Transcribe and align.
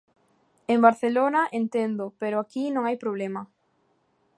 En 0.73 0.79
Barcelona 0.87 1.41
enténdoo 1.59 2.09
pero 2.21 2.35
aquí 2.39 2.63
non 2.71 2.83
hai 2.85 2.97
problema. 3.03 3.41